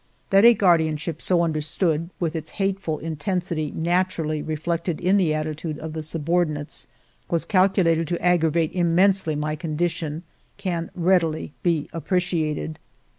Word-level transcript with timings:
That 0.31 0.45
a 0.45 0.55
guardianship 0.55 1.21
so 1.21 1.43
understood, 1.43 2.09
with 2.19 2.35
its 2.35 2.49
hateful 2.57 2.97
in 2.97 3.17
tensity 3.17 3.69
naturally 3.71 4.41
reflected 4.41 4.99
in 4.99 5.17
the 5.17 5.31
attitude 5.31 5.77
of 5.77 5.93
the 5.93 6.01
subordinates, 6.01 6.87
was 7.29 7.45
calculated 7.45 8.07
to 8.07 8.19
aggravate 8.19 8.71
im 8.73 8.95
mensely 8.95 9.37
my 9.37 9.55
condition, 9.55 10.23
can 10.57 10.89
readily 10.95 11.53
be 11.61 11.87
appreciated. 11.93 12.79